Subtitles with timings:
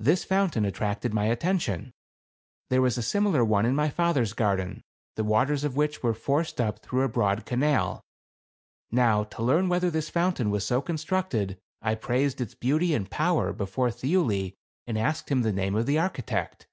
[0.00, 1.92] This fountain attracted my attention.
[2.68, 4.82] There was a fimilar one in my father's garden,
[5.14, 8.00] the waters of which were forced up through a broad canal.
[8.90, 13.08] Now to learn whether this fount ain was so constructed, I praised its beauty and
[13.08, 14.56] power before Thiuli
[14.88, 16.66] and asked him the name of the architect.